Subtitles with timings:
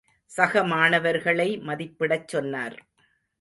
[0.31, 2.77] சக மாணவர்களை மதிப்பிடச் சொன்னார்.